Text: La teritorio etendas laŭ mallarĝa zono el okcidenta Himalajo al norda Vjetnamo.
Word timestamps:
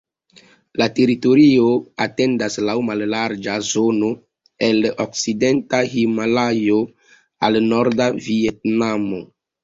La 0.81 0.85
teritorio 0.99 1.65
etendas 2.05 2.55
laŭ 2.69 2.73
mallarĝa 2.87 3.57
zono 3.67 4.09
el 4.67 4.87
okcidenta 5.05 5.81
Himalajo 5.91 6.79
al 7.49 7.59
norda 7.67 8.09
Vjetnamo. 8.29 9.21